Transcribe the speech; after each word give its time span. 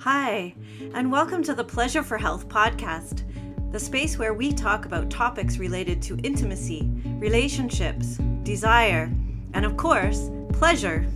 Hi, 0.00 0.54
and 0.94 1.12
welcome 1.12 1.42
to 1.42 1.52
the 1.52 1.62
Pleasure 1.62 2.02
for 2.02 2.16
Health 2.16 2.48
podcast, 2.48 3.22
the 3.70 3.78
space 3.78 4.16
where 4.16 4.32
we 4.32 4.50
talk 4.50 4.86
about 4.86 5.10
topics 5.10 5.58
related 5.58 6.00
to 6.00 6.16
intimacy, 6.24 6.88
relationships, 7.18 8.16
desire, 8.42 9.12
and 9.52 9.66
of 9.66 9.76
course, 9.76 10.30
pleasure. 10.54 11.06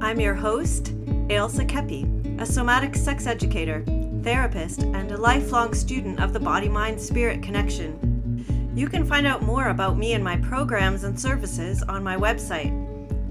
I'm 0.00 0.18
your 0.18 0.32
host, 0.32 0.94
Ailsa 1.28 1.68
Kepi, 1.68 2.40
a 2.40 2.46
somatic 2.46 2.96
sex 2.96 3.26
educator, 3.26 3.84
therapist, 4.22 4.84
and 4.84 5.12
a 5.12 5.18
lifelong 5.18 5.74
student 5.74 6.20
of 6.20 6.32
the 6.32 6.40
body 6.40 6.70
mind 6.70 6.98
spirit 6.98 7.42
connection. 7.42 8.72
You 8.74 8.88
can 8.88 9.04
find 9.04 9.26
out 9.26 9.42
more 9.42 9.68
about 9.68 9.98
me 9.98 10.14
and 10.14 10.24
my 10.24 10.38
programs 10.38 11.04
and 11.04 11.20
services 11.20 11.82
on 11.82 12.02
my 12.02 12.16
website, 12.16 12.72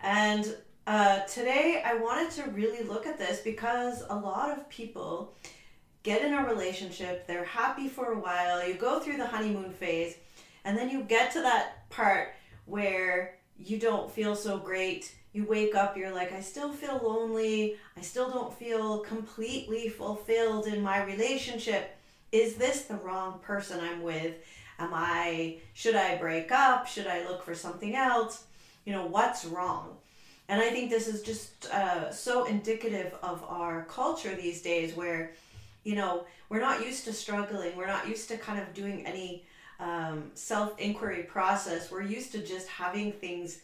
And 0.00 0.54
uh, 0.86 1.22
today 1.22 1.82
I 1.84 1.96
wanted 1.96 2.30
to 2.36 2.48
really 2.50 2.84
look 2.84 3.04
at 3.04 3.18
this 3.18 3.40
because 3.40 4.04
a 4.08 4.14
lot 4.14 4.56
of 4.56 4.68
people 4.68 5.34
get 6.04 6.24
in 6.24 6.34
a 6.34 6.46
relationship, 6.46 7.26
they're 7.26 7.44
happy 7.44 7.88
for 7.88 8.12
a 8.12 8.20
while, 8.20 8.64
you 8.64 8.74
go 8.74 9.00
through 9.00 9.16
the 9.16 9.26
honeymoon 9.26 9.72
phase, 9.72 10.16
and 10.64 10.78
then 10.78 10.88
you 10.88 11.02
get 11.02 11.32
to 11.32 11.42
that 11.42 11.90
part 11.90 12.28
where 12.66 13.38
you 13.58 13.76
don't 13.76 14.08
feel 14.08 14.36
so 14.36 14.56
great. 14.56 15.12
You 15.32 15.46
wake 15.46 15.74
up, 15.74 15.96
you're 15.96 16.14
like, 16.14 16.32
I 16.32 16.42
still 16.42 16.72
feel 16.72 17.00
lonely. 17.02 17.74
I 17.96 18.02
still 18.02 18.30
don't 18.30 18.56
feel 18.56 19.00
completely 19.00 19.88
fulfilled 19.88 20.68
in 20.68 20.80
my 20.80 21.02
relationship 21.02 21.95
is 22.32 22.56
this 22.56 22.82
the 22.82 22.96
wrong 22.96 23.38
person 23.40 23.80
I'm 23.80 24.02
with? 24.02 24.34
Am 24.78 24.90
I, 24.92 25.58
should 25.74 25.94
I 25.94 26.16
break 26.16 26.52
up? 26.52 26.86
Should 26.86 27.06
I 27.06 27.26
look 27.26 27.42
for 27.42 27.54
something 27.54 27.94
else? 27.94 28.44
You 28.84 28.92
know, 28.92 29.06
what's 29.06 29.44
wrong? 29.44 29.96
And 30.48 30.60
I 30.60 30.70
think 30.70 30.90
this 30.90 31.08
is 31.08 31.22
just 31.22 31.66
uh, 31.72 32.10
so 32.12 32.44
indicative 32.44 33.14
of 33.22 33.42
our 33.48 33.84
culture 33.84 34.34
these 34.34 34.62
days 34.62 34.94
where, 34.94 35.32
you 35.82 35.96
know, 35.96 36.24
we're 36.48 36.60
not 36.60 36.84
used 36.84 37.04
to 37.04 37.12
struggling. 37.12 37.76
We're 37.76 37.88
not 37.88 38.08
used 38.08 38.28
to 38.28 38.36
kind 38.36 38.60
of 38.60 38.72
doing 38.72 39.04
any 39.06 39.44
um, 39.80 40.30
self 40.34 40.78
inquiry 40.78 41.24
process. 41.24 41.90
We're 41.90 42.02
used 42.02 42.32
to 42.32 42.38
just 42.38 42.68
having 42.68 43.12
things, 43.12 43.60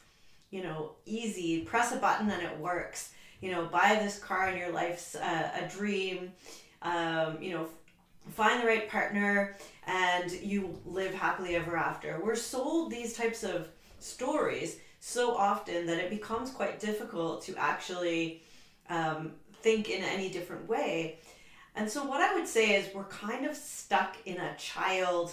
you 0.51 0.63
know, 0.63 0.93
easy. 1.07 1.61
Press 1.61 1.93
a 1.93 1.97
button 1.97 2.31
and 2.31 2.43
it 2.43 2.59
works. 2.59 3.13
You 3.41 3.53
know, 3.53 3.67
buy 3.67 3.99
this 4.03 4.19
car 4.19 4.49
and 4.49 4.59
your 4.59 4.73
life's 4.73 5.15
uh, 5.15 5.51
a 5.61 5.69
dream. 5.69 6.33
Um, 6.83 7.41
you 7.41 7.53
know, 7.53 7.69
find 8.31 8.63
the 8.63 8.67
right 8.67 8.89
partner 8.89 9.57
and 9.87 10.31
you 10.31 10.79
live 10.85 11.15
happily 11.15 11.57
ever 11.57 11.77
after. 11.77 12.21
We're 12.23 12.37
sold 12.37 12.91
these 12.91 13.15
types 13.15 13.43
of 13.43 13.69
stories 13.99 14.79
so 15.01 15.35
often 15.35 15.87
that 15.87 15.99
it 15.99 16.11
becomes 16.11 16.51
quite 16.51 16.79
difficult 16.79 17.43
to 17.45 17.57
actually 17.57 18.43
um, 18.89 19.33
think 19.55 19.91
in 19.91 20.03
any 20.05 20.31
different 20.31 20.69
way. 20.69 21.19
And 21.75 21.91
so, 21.91 22.05
what 22.05 22.21
I 22.21 22.35
would 22.35 22.47
say 22.47 22.75
is, 22.77 22.95
we're 22.95 23.05
kind 23.05 23.47
of 23.47 23.57
stuck 23.57 24.17
in 24.27 24.39
a 24.39 24.55
child 24.57 25.33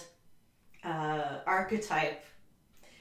uh, 0.82 1.40
archetype 1.46 2.24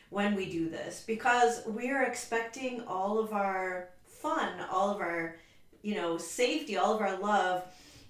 when 0.09 0.35
we 0.35 0.49
do 0.49 0.69
this 0.69 1.03
because 1.07 1.61
we 1.65 1.89
are 1.89 2.03
expecting 2.03 2.81
all 2.81 3.17
of 3.17 3.31
our 3.31 3.89
fun, 4.05 4.59
all 4.69 4.89
of 4.89 4.99
our, 4.99 5.37
you 5.81 5.95
know, 5.95 6.17
safety, 6.17 6.77
all 6.77 6.93
of 6.93 7.01
our 7.01 7.17
love 7.17 7.63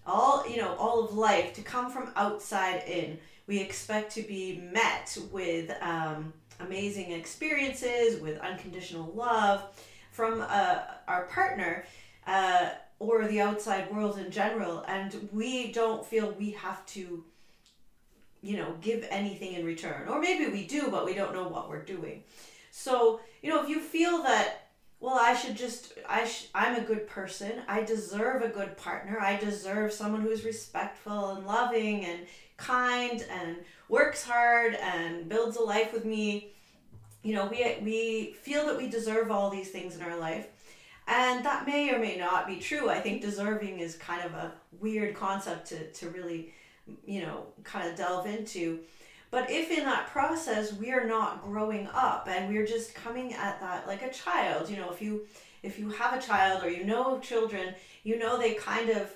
all 0.09 0.47
you 0.49 0.57
know 0.57 0.75
all 0.75 1.03
of 1.05 1.13
life 1.13 1.53
to 1.53 1.61
come 1.61 1.91
from 1.91 2.11
outside 2.15 2.83
in. 2.87 3.17
We 3.47 3.59
expect 3.59 4.13
to 4.13 4.21
be 4.21 4.61
met 4.71 5.17
with 5.31 5.71
um, 5.81 6.33
amazing 6.59 7.11
experiences 7.11 8.21
with 8.21 8.37
unconditional 8.39 9.11
love 9.15 9.63
from 10.11 10.45
uh, 10.47 10.79
our 11.07 11.23
partner 11.25 11.85
uh, 12.27 12.69
or 12.99 13.27
the 13.27 13.41
outside 13.41 13.91
world 13.91 14.19
in 14.19 14.29
general. 14.29 14.83
And 14.87 15.29
we 15.31 15.71
don't 15.71 16.05
feel 16.05 16.35
we 16.37 16.51
have 16.51 16.85
to 16.87 17.23
you 18.41 18.57
know 18.57 18.75
give 18.81 19.07
anything 19.09 19.53
in 19.53 19.65
return. 19.65 20.07
Or 20.07 20.19
maybe 20.19 20.47
we 20.47 20.65
do 20.65 20.89
but 20.89 21.05
we 21.05 21.13
don't 21.13 21.33
know 21.33 21.47
what 21.47 21.69
we're 21.69 21.85
doing. 21.85 22.23
So 22.71 23.21
you 23.41 23.49
know 23.49 23.63
if 23.63 23.69
you 23.69 23.79
feel 23.79 24.23
that 24.23 24.68
well 24.99 25.17
i 25.19 25.33
should 25.33 25.55
just 25.55 25.93
i 26.07 26.25
sh- 26.25 26.47
i'm 26.53 26.75
a 26.75 26.81
good 26.81 27.07
person. 27.07 27.53
I 27.67 27.83
deserve 27.83 28.41
a 28.41 28.49
good 28.49 28.75
partner. 28.77 29.19
I 29.19 29.37
deserve 29.37 29.93
someone 29.93 30.21
who's 30.21 30.43
respectful 30.43 31.31
and 31.31 31.45
loving 31.45 32.05
and 32.05 32.19
kind 32.57 33.23
and 33.29 33.57
works 33.87 34.23
hard 34.23 34.75
and 34.75 35.27
builds 35.29 35.57
a 35.57 35.61
life 35.61 35.93
with 35.93 36.05
me. 36.05 36.53
You 37.23 37.33
know 37.35 37.45
we 37.47 37.77
we 37.83 38.35
feel 38.41 38.65
that 38.67 38.77
we 38.77 38.89
deserve 38.89 39.31
all 39.31 39.49
these 39.49 39.69
things 39.69 39.95
in 39.95 40.01
our 40.01 40.17
life. 40.17 40.47
And 41.07 41.43
that 41.43 41.65
may 41.65 41.91
or 41.91 41.97
may 41.99 42.17
not 42.17 42.45
be 42.45 42.57
true. 42.57 42.87
I 42.89 42.99
think 43.01 43.21
deserving 43.21 43.79
is 43.79 43.95
kind 43.95 44.23
of 44.23 44.33
a 44.33 44.51
weird 44.79 45.15
concept 45.15 45.67
to, 45.69 45.91
to 45.91 46.09
really 46.09 46.53
you 47.05 47.21
know 47.21 47.45
kind 47.63 47.89
of 47.89 47.95
delve 47.95 48.25
into 48.25 48.79
but 49.31 49.49
if 49.49 49.71
in 49.71 49.85
that 49.85 50.07
process 50.07 50.73
we 50.73 50.91
are 50.91 51.07
not 51.07 51.43
growing 51.43 51.87
up 51.93 52.27
and 52.29 52.49
we're 52.49 52.65
just 52.65 52.95
coming 52.95 53.33
at 53.33 53.59
that 53.59 53.87
like 53.87 54.01
a 54.01 54.11
child, 54.11 54.69
you 54.69 54.77
know, 54.77 54.91
if 54.91 55.01
you 55.01 55.27
if 55.61 55.77
you 55.77 55.89
have 55.89 56.13
a 56.13 56.21
child 56.21 56.63
or 56.63 56.69
you 56.69 56.85
know 56.85 57.19
children, 57.19 57.75
you 58.03 58.17
know 58.17 58.37
they 58.37 58.53
kind 58.53 58.89
of 58.89 59.15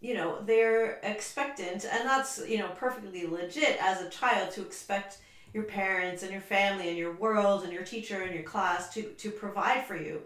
you 0.00 0.12
know, 0.12 0.38
they're 0.44 1.00
expectant 1.02 1.86
and 1.90 2.06
that's, 2.06 2.42
you 2.46 2.58
know, 2.58 2.68
perfectly 2.76 3.26
legit 3.26 3.78
as 3.80 4.02
a 4.02 4.10
child 4.10 4.50
to 4.50 4.60
expect 4.60 5.16
your 5.54 5.62
parents 5.62 6.22
and 6.22 6.30
your 6.30 6.42
family 6.42 6.90
and 6.90 6.98
your 6.98 7.14
world 7.14 7.62
and 7.62 7.72
your 7.72 7.84
teacher 7.84 8.20
and 8.20 8.34
your 8.34 8.42
class 8.42 8.92
to 8.92 9.02
to 9.02 9.30
provide 9.30 9.86
for 9.86 9.96
you. 9.96 10.20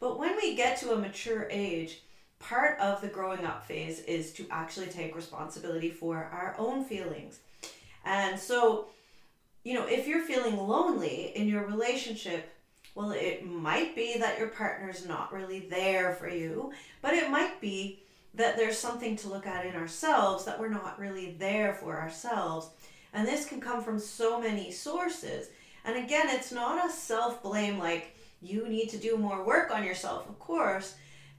But 0.00 0.18
when 0.18 0.36
we 0.36 0.54
get 0.54 0.76
to 0.80 0.92
a 0.92 0.98
mature 0.98 1.48
age, 1.50 2.02
part 2.40 2.78
of 2.80 3.00
the 3.00 3.08
growing 3.08 3.44
up 3.44 3.64
phase 3.64 4.00
is 4.00 4.32
to 4.32 4.46
actually 4.50 4.88
take 4.88 5.16
responsibility 5.16 5.90
for 5.90 6.16
our 6.16 6.54
own 6.58 6.84
feelings 6.84 7.38
and 8.04 8.38
so, 8.38 8.86
you 9.64 9.74
know, 9.74 9.86
if 9.86 10.06
you're 10.06 10.24
feeling 10.24 10.56
lonely 10.56 11.32
in 11.34 11.48
your 11.48 11.66
relationship, 11.66 12.52
well, 12.94 13.12
it 13.12 13.46
might 13.46 13.96
be 13.96 14.18
that 14.18 14.38
your 14.38 14.48
partner's 14.48 15.06
not 15.06 15.32
really 15.32 15.60
there 15.60 16.14
for 16.14 16.28
you, 16.28 16.72
but 17.00 17.14
it 17.14 17.30
might 17.30 17.60
be 17.60 18.02
that 18.34 18.56
there's 18.56 18.78
something 18.78 19.16
to 19.16 19.28
look 19.28 19.46
at 19.46 19.66
in 19.66 19.74
ourselves 19.74 20.44
that 20.44 20.58
we're 20.58 20.68
not 20.68 20.98
really 20.98 21.32
there 21.38 21.74
for 21.74 22.00
ourselves. 22.00 22.68
And 23.12 23.26
this 23.26 23.46
can 23.46 23.60
come 23.60 23.82
from 23.82 23.98
so 23.98 24.40
many 24.40 24.70
sources. 24.70 25.48
And 25.84 25.96
again, 25.96 26.26
it's 26.28 26.52
not 26.52 26.86
a 26.86 26.92
self 26.92 27.42
blame 27.42 27.78
like 27.78 28.16
you 28.40 28.68
need 28.68 28.88
to 28.90 28.98
do 28.98 29.16
more 29.16 29.44
work 29.44 29.70
on 29.70 29.84
yourself, 29.84 30.28
of 30.28 30.38
course. 30.38 30.94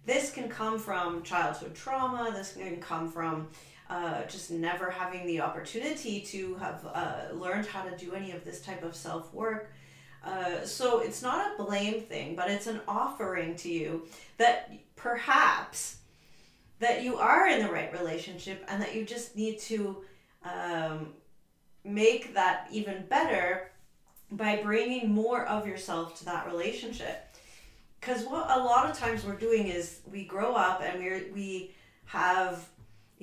This 0.05 0.31
can 0.31 0.49
come 0.49 0.79
from 0.79 1.23
childhood 1.23 1.75
trauma, 1.75 2.31
this 2.33 2.53
can 2.53 2.77
come 2.81 3.09
from 3.09 3.47
uh, 3.93 4.25
just 4.25 4.49
never 4.49 4.89
having 4.89 5.27
the 5.27 5.39
opportunity 5.39 6.19
to 6.19 6.55
have 6.55 6.83
uh, 6.95 7.31
learned 7.31 7.67
how 7.67 7.83
to 7.83 7.95
do 7.95 8.15
any 8.15 8.31
of 8.31 8.43
this 8.43 8.59
type 8.59 8.83
of 8.83 8.95
self 8.95 9.31
work. 9.31 9.71
Uh, 10.25 10.65
so 10.65 10.99
it's 10.99 11.21
not 11.21 11.51
a 11.53 11.63
blame 11.63 12.01
thing, 12.01 12.35
but 12.35 12.49
it's 12.49 12.65
an 12.65 12.81
offering 12.87 13.55
to 13.55 13.69
you 13.69 14.07
that 14.37 14.73
perhaps 14.95 15.97
that 16.79 17.03
you 17.03 17.17
are 17.17 17.47
in 17.47 17.63
the 17.63 17.71
right 17.71 17.93
relationship 17.93 18.65
and 18.67 18.81
that 18.81 18.95
you 18.95 19.05
just 19.05 19.35
need 19.35 19.59
to 19.59 19.97
um, 20.43 21.09
make 21.83 22.33
that 22.33 22.67
even 22.71 23.05
better 23.09 23.69
by 24.31 24.59
bringing 24.63 25.13
more 25.13 25.45
of 25.45 25.67
yourself 25.67 26.17
to 26.17 26.25
that 26.25 26.47
relationship. 26.47 27.35
Because 27.99 28.25
what 28.25 28.49
a 28.49 28.57
lot 28.57 28.89
of 28.89 28.97
times 28.97 29.23
we're 29.23 29.35
doing 29.35 29.67
is 29.67 29.99
we 30.11 30.25
grow 30.25 30.55
up 30.55 30.81
and 30.81 30.99
we 30.99 31.31
we 31.31 31.71
have 32.05 32.67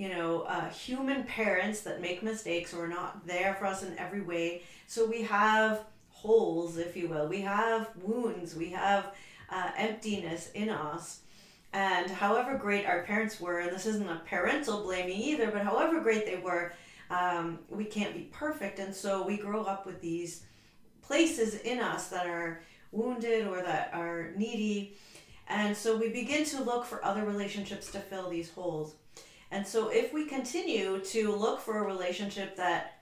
you 0.00 0.08
know, 0.14 0.30
uh, 0.54 0.68
human 0.86 1.20
parents 1.24 1.78
that 1.86 2.00
make 2.06 2.22
mistakes 2.22 2.72
or 2.72 2.84
are 2.84 2.88
not 3.00 3.26
there 3.26 3.52
for 3.58 3.66
us 3.72 3.80
in 3.86 3.92
every 4.04 4.22
way. 4.32 4.46
So 4.86 4.98
we 5.14 5.20
have 5.22 5.72
holes, 6.22 6.78
if 6.86 6.96
you 6.98 7.06
will. 7.12 7.26
We 7.36 7.42
have 7.42 7.82
wounds. 8.08 8.50
We 8.54 8.70
have 8.70 9.02
uh, 9.56 9.70
emptiness 9.76 10.42
in 10.54 10.68
us. 10.70 11.20
And 11.72 12.10
however 12.10 12.52
great 12.66 12.86
our 12.86 13.02
parents 13.02 13.34
were, 13.44 13.58
and 13.60 13.72
this 13.74 13.86
isn't 13.92 14.08
a 14.16 14.22
parental 14.32 14.78
blaming 14.86 15.20
either, 15.30 15.48
but 15.54 15.62
however 15.70 16.00
great 16.00 16.24
they 16.30 16.40
were, 16.48 16.64
Um, 17.10 17.58
we 17.68 17.84
can't 17.96 18.14
be 18.14 18.24
perfect, 18.44 18.78
and 18.78 18.94
so 18.94 19.10
we 19.26 19.36
grow 19.36 19.62
up 19.72 19.82
with 19.84 19.98
these 20.00 20.32
places 21.08 21.50
in 21.70 21.78
us 21.92 22.02
that 22.14 22.26
are 22.26 22.62
wounded 22.92 23.48
or 23.48 23.58
that 23.62 23.90
are 23.92 24.30
needy. 24.36 24.78
And 25.48 25.76
so 25.76 25.88
we 25.96 26.08
begin 26.22 26.44
to 26.52 26.62
look 26.62 26.84
for 26.86 27.04
other 27.04 27.24
relationships 27.24 27.90
to 27.92 27.98
fill 27.98 28.30
these 28.30 28.50
holes. 28.56 28.94
And 29.50 29.66
so 29.66 29.88
if 29.88 30.12
we 30.12 30.26
continue 30.26 31.00
to 31.00 31.34
look 31.34 31.60
for 31.60 31.78
a 31.78 31.86
relationship 31.86 32.56
that 32.56 33.00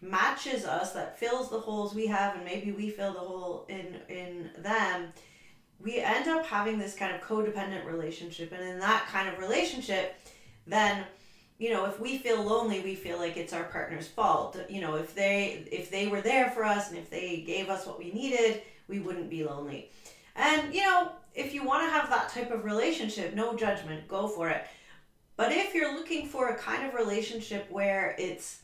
matches 0.00 0.64
us, 0.64 0.92
that 0.92 1.18
fills 1.18 1.50
the 1.50 1.58
holes 1.58 1.94
we 1.94 2.06
have, 2.06 2.34
and 2.34 2.44
maybe 2.44 2.72
we 2.72 2.90
fill 2.90 3.12
the 3.12 3.20
hole 3.20 3.66
in 3.68 4.00
in 4.08 4.50
them, 4.58 5.12
we 5.80 5.98
end 5.98 6.28
up 6.28 6.46
having 6.46 6.78
this 6.78 6.94
kind 6.94 7.14
of 7.14 7.20
codependent 7.20 7.84
relationship. 7.86 8.52
And 8.52 8.62
in 8.62 8.78
that 8.80 9.06
kind 9.06 9.28
of 9.28 9.38
relationship, 9.38 10.16
then 10.66 11.04
you 11.58 11.70
know 11.70 11.84
if 11.84 12.00
we 12.00 12.18
feel 12.18 12.42
lonely 12.42 12.80
we 12.80 12.96
feel 12.96 13.18
like 13.18 13.36
it's 13.36 13.52
our 13.52 13.64
partner's 13.64 14.08
fault. 14.08 14.58
You 14.68 14.80
know 14.80 14.96
if 14.96 15.14
they 15.14 15.66
if 15.70 15.90
they 15.90 16.08
were 16.08 16.20
there 16.20 16.50
for 16.50 16.64
us 16.64 16.90
and 16.90 16.98
if 16.98 17.10
they 17.10 17.44
gave 17.46 17.68
us 17.68 17.86
what 17.86 17.98
we 17.98 18.12
needed 18.12 18.62
we 18.88 18.98
wouldn't 18.98 19.30
be 19.30 19.44
lonely. 19.44 19.90
And 20.36 20.74
you 20.74 20.82
know 20.82 21.12
if 21.34 21.54
you 21.54 21.64
want 21.64 21.84
to 21.84 21.90
have 21.90 22.10
that 22.10 22.30
type 22.30 22.50
of 22.50 22.64
relationship 22.64 23.34
no 23.34 23.54
judgment 23.56 24.08
go 24.08 24.26
for 24.26 24.48
it 24.48 24.66
but 25.36 25.52
if 25.52 25.74
you're 25.74 25.94
looking 25.94 26.26
for 26.26 26.48
a 26.48 26.56
kind 26.56 26.86
of 26.86 26.94
relationship 26.94 27.66
where 27.70 28.14
it's 28.18 28.60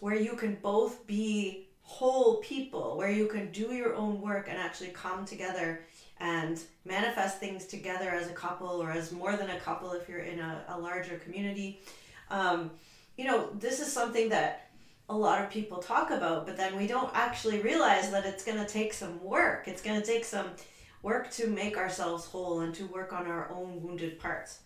where 0.00 0.14
you 0.14 0.34
can 0.34 0.56
both 0.62 1.06
be 1.06 1.68
whole 1.82 2.36
people, 2.36 2.96
where 2.96 3.10
you 3.10 3.26
can 3.26 3.50
do 3.52 3.72
your 3.72 3.94
own 3.94 4.20
work 4.20 4.48
and 4.48 4.58
actually 4.58 4.88
come 4.88 5.24
together 5.24 5.82
and 6.18 6.60
manifest 6.84 7.38
things 7.38 7.66
together 7.66 8.10
as 8.10 8.28
a 8.28 8.32
couple 8.32 8.82
or 8.82 8.90
as 8.90 9.12
more 9.12 9.36
than 9.36 9.50
a 9.50 9.60
couple 9.60 9.92
if 9.92 10.08
you're 10.08 10.20
in 10.20 10.40
a, 10.40 10.64
a 10.68 10.78
larger 10.78 11.18
community. 11.18 11.80
Um, 12.30 12.70
you 13.16 13.24
know, 13.24 13.50
this 13.58 13.80
is 13.80 13.92
something 13.92 14.28
that 14.30 14.70
a 15.08 15.16
lot 15.16 15.42
of 15.42 15.50
people 15.50 15.78
talk 15.78 16.10
about, 16.10 16.46
but 16.46 16.56
then 16.56 16.76
we 16.76 16.86
don't 16.86 17.10
actually 17.14 17.60
realize 17.60 18.10
that 18.10 18.26
it's 18.26 18.44
going 18.44 18.58
to 18.58 18.66
take 18.66 18.92
some 18.92 19.22
work. 19.22 19.68
It's 19.68 19.82
going 19.82 20.00
to 20.00 20.06
take 20.06 20.24
some 20.24 20.50
work 21.02 21.30
to 21.32 21.46
make 21.46 21.76
ourselves 21.76 22.26
whole 22.26 22.60
and 22.60 22.74
to 22.74 22.86
work 22.86 23.12
on 23.12 23.26
our 23.26 23.50
own 23.50 23.80
wounded 23.82 24.18
parts. 24.18 24.60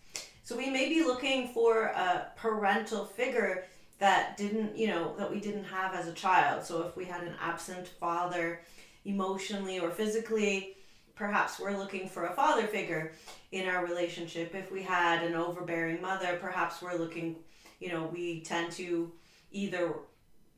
So 0.51 0.57
we 0.57 0.69
may 0.69 0.89
be 0.89 1.05
looking 1.05 1.47
for 1.47 1.85
a 1.85 2.27
parental 2.35 3.05
figure 3.05 3.67
that 4.01 4.37
didn't, 4.37 4.77
you 4.77 4.89
know, 4.89 5.15
that 5.17 5.31
we 5.31 5.39
didn't 5.39 5.63
have 5.63 5.95
as 5.95 6.09
a 6.09 6.13
child. 6.13 6.65
So 6.65 6.83
if 6.83 6.97
we 6.97 7.05
had 7.05 7.23
an 7.23 7.35
absent 7.41 7.87
father 7.87 8.61
emotionally 9.05 9.79
or 9.79 9.91
physically, 9.93 10.75
perhaps 11.15 11.61
we're 11.61 11.79
looking 11.79 12.09
for 12.09 12.25
a 12.25 12.35
father 12.35 12.67
figure 12.67 13.13
in 13.53 13.69
our 13.69 13.87
relationship. 13.87 14.53
If 14.57 14.73
we 14.73 14.83
had 14.83 15.23
an 15.23 15.37
overbearing 15.37 16.03
mother, 16.03 16.37
perhaps 16.41 16.83
we're 16.83 16.99
looking, 16.99 17.37
you 17.79 17.93
know, 17.93 18.11
we 18.13 18.41
tend 18.41 18.73
to 18.73 19.13
either 19.53 19.95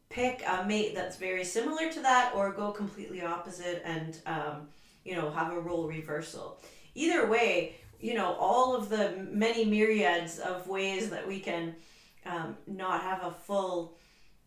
pick 0.08 0.42
a 0.48 0.64
mate 0.64 0.94
that's 0.94 1.18
very 1.18 1.44
similar 1.44 1.92
to 1.92 2.00
that 2.00 2.32
or 2.34 2.50
go 2.50 2.70
completely 2.70 3.20
opposite 3.20 3.82
and, 3.84 4.18
um, 4.24 4.68
you 5.04 5.14
know, 5.14 5.30
have 5.30 5.52
a 5.52 5.60
role 5.60 5.86
reversal. 5.86 6.62
Either 6.94 7.26
way, 7.26 7.76
you 8.02 8.14
know 8.14 8.34
all 8.34 8.74
of 8.76 8.90
the 8.90 9.26
many 9.30 9.64
myriads 9.64 10.38
of 10.38 10.66
ways 10.66 11.08
that 11.08 11.26
we 11.26 11.40
can 11.40 11.74
um, 12.26 12.56
not 12.66 13.00
have 13.00 13.24
a 13.24 13.30
full 13.30 13.96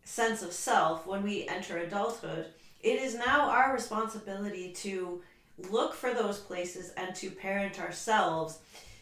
sense 0.03 0.43
of 0.43 0.51
self 0.51 1.07
when 1.07 1.23
we 1.23 1.47
enter 1.47 1.77
adulthood 1.79 2.45
it 2.81 3.01
is 3.01 3.15
now 3.15 3.49
our 3.49 3.73
responsibility 3.73 4.71
to 4.71 5.21
look 5.71 5.95
for 5.95 6.13
those 6.13 6.37
places 6.37 6.91
and 6.97 7.15
to 7.15 7.31
parent 7.31 7.79
ourselves 7.79 8.59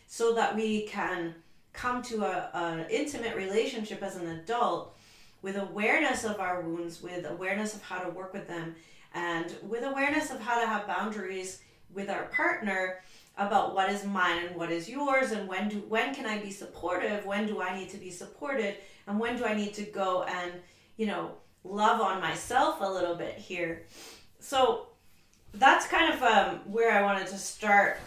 so 0.08 0.34
that 0.36 0.56
we 0.56 0.84
can 0.84 1.34
come 1.74 2.02
to 2.04 2.24
a, 2.24 2.50
an 2.54 2.86
intimate 2.90 3.36
relationship 3.36 4.04
as 4.04 4.16
an 4.16 4.28
adult 4.28 4.96
with 5.42 5.58
awareness 5.58 6.24
of 6.24 6.40
our 6.40 6.62
wounds 6.62 7.02
with 7.02 7.26
awareness 7.26 7.74
of 7.74 7.82
how 7.82 8.00
to 8.00 8.10
work 8.12 8.34
with 8.34 8.48
them 8.48 8.76
and 9.16 9.56
with 9.64 9.84
awareness 9.84 10.32
of 10.32 10.40
how 10.40 10.60
to 10.62 10.68
have 10.68 10.88
boundaries 10.88 11.62
with 11.94 12.10
our 12.10 12.24
partner 12.26 13.00
about 13.38 13.74
what 13.74 13.90
is 13.90 14.06
mine 14.06 14.46
and 14.46 14.56
what 14.56 14.72
is 14.72 14.88
yours 14.88 15.32
and 15.32 15.48
when 15.48 15.68
do 15.68 15.78
when 15.90 16.14
can 16.14 16.26
I 16.26 16.40
be 16.40 16.52
supportive? 16.52 17.26
When 17.26 17.48
do 17.48 17.62
I 17.62 17.78
need 17.78 17.90
to 17.90 17.98
be 17.98 18.12
supported? 18.12 18.76
And 19.08 19.20
when 19.20 19.38
do 19.38 19.46
I 19.46 19.54
need 19.54 19.74
to 19.76 19.84
go 19.84 20.24
and 20.24 20.52
you 20.98 21.08
know 21.08 21.32
love 21.64 22.02
on 22.02 22.22
myself 22.22 22.78
a 22.82 22.86
little 22.86 23.16
bit 23.16 23.36
here? 23.36 23.84
So 24.40 24.88
that's 25.54 25.88
kind 25.88 26.14
of 26.14 26.22
um, 26.22 26.60
where 26.72 26.92
I 26.92 27.02
wanted 27.02 27.28
to 27.28 27.38
start 27.38 28.00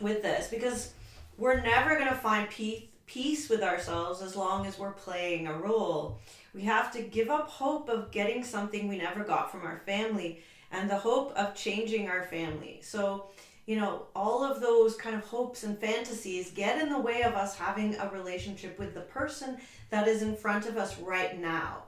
with 0.00 0.22
this 0.22 0.48
because 0.48 0.92
we're 1.36 1.60
never 1.60 1.96
going 1.96 2.08
to 2.08 2.14
find 2.14 2.48
peace 2.48 2.84
peace 3.06 3.48
with 3.48 3.62
ourselves 3.62 4.20
as 4.20 4.36
long 4.36 4.66
as 4.66 4.78
we're 4.78 4.92
playing 4.92 5.46
a 5.46 5.52
role. 5.52 6.20
We 6.54 6.62
have 6.62 6.92
to 6.92 7.02
give 7.02 7.30
up 7.30 7.48
hope 7.48 7.88
of 7.88 8.10
getting 8.10 8.44
something 8.44 8.86
we 8.86 8.98
never 8.98 9.24
got 9.24 9.50
from 9.50 9.62
our 9.62 9.78
family 9.86 10.40
and 10.70 10.88
the 10.88 10.98
hope 10.98 11.32
of 11.32 11.54
changing 11.54 12.08
our 12.08 12.24
family. 12.24 12.80
So 12.82 13.30
you 13.68 13.76
know, 13.76 14.06
all 14.16 14.42
of 14.42 14.62
those 14.62 14.96
kind 14.96 15.14
of 15.14 15.22
hopes 15.24 15.62
and 15.62 15.78
fantasies 15.78 16.50
get 16.52 16.80
in 16.80 16.88
the 16.88 16.98
way 16.98 17.20
of 17.20 17.34
us 17.34 17.54
having 17.54 17.94
a 17.96 18.08
relationship 18.08 18.78
with 18.78 18.94
the 18.94 19.02
person 19.02 19.58
that 19.90 20.08
is 20.08 20.22
in 20.22 20.34
front 20.34 20.64
of 20.64 20.78
us 20.78 20.98
right 21.00 21.38
now. 21.38 21.82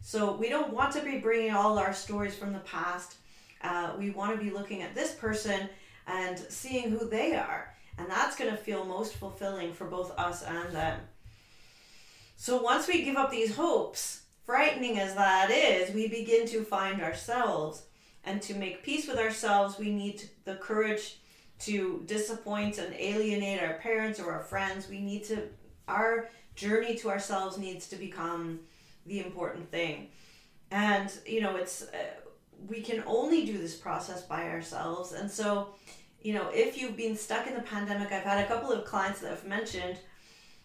So 0.00 0.34
we 0.34 0.48
don't 0.48 0.72
want 0.72 0.94
to 0.94 1.02
be 1.02 1.18
bringing 1.18 1.52
all 1.52 1.78
our 1.78 1.92
stories 1.92 2.34
from 2.34 2.54
the 2.54 2.60
past. 2.60 3.16
Uh, 3.62 3.92
we 3.98 4.08
want 4.08 4.38
to 4.38 4.42
be 4.42 4.50
looking 4.50 4.80
at 4.80 4.94
this 4.94 5.12
person 5.12 5.68
and 6.06 6.38
seeing 6.38 6.88
who 6.88 7.06
they 7.06 7.34
are. 7.34 7.74
And 7.98 8.08
that's 8.08 8.38
going 8.38 8.50
to 8.50 8.56
feel 8.56 8.86
most 8.86 9.16
fulfilling 9.16 9.74
for 9.74 9.84
both 9.84 10.18
us 10.18 10.44
and 10.44 10.74
them. 10.74 10.98
So 12.38 12.62
once 12.62 12.88
we 12.88 13.02
give 13.02 13.16
up 13.16 13.30
these 13.30 13.54
hopes, 13.54 14.22
frightening 14.46 14.98
as 14.98 15.14
that 15.14 15.50
is, 15.50 15.94
we 15.94 16.08
begin 16.08 16.46
to 16.46 16.64
find 16.64 17.02
ourselves 17.02 17.82
and 18.26 18.42
to 18.42 18.54
make 18.54 18.82
peace 18.82 19.06
with 19.08 19.18
ourselves, 19.18 19.78
we 19.78 19.90
need 19.90 20.28
the 20.44 20.56
courage 20.56 21.18
to 21.60 22.02
disappoint 22.06 22.78
and 22.78 22.92
alienate 22.94 23.62
our 23.62 23.74
parents 23.74 24.20
or 24.20 24.32
our 24.32 24.42
friends. 24.42 24.88
We 24.88 25.00
need 25.00 25.24
to, 25.24 25.48
our 25.88 26.28
journey 26.54 26.96
to 26.96 27.08
ourselves 27.08 27.56
needs 27.56 27.88
to 27.88 27.96
become 27.96 28.60
the 29.06 29.20
important 29.20 29.70
thing. 29.70 30.08
And, 30.70 31.10
you 31.24 31.40
know, 31.40 31.56
it's, 31.56 31.82
uh, 31.82 31.96
we 32.68 32.80
can 32.80 33.02
only 33.06 33.46
do 33.46 33.56
this 33.56 33.76
process 33.76 34.22
by 34.22 34.48
ourselves. 34.50 35.12
And 35.12 35.30
so, 35.30 35.74
you 36.20 36.34
know, 36.34 36.50
if 36.52 36.76
you've 36.76 36.96
been 36.96 37.16
stuck 37.16 37.46
in 37.46 37.54
the 37.54 37.60
pandemic, 37.60 38.10
I've 38.10 38.24
had 38.24 38.44
a 38.44 38.48
couple 38.48 38.72
of 38.72 38.84
clients 38.84 39.20
that 39.20 39.30
have 39.30 39.44
mentioned 39.44 39.98